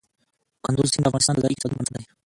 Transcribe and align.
کندز 0.65 0.87
سیند 0.91 1.03
د 1.05 1.09
افغانستان 1.09 1.33
د 1.35 1.39
ځایي 1.43 1.53
اقتصادونو 1.55 1.77
بنسټ 1.87 1.93
دی. 1.97 2.03